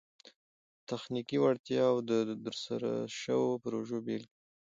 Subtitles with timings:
[0.89, 2.11] تخنیکي وړتیاوي او د
[2.45, 4.29] ترسره سوو پروژو بيلګي